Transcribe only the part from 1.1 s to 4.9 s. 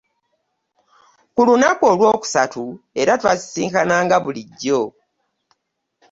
Ku lunaku olwokusatu, era twasisinkana nga bulijjo.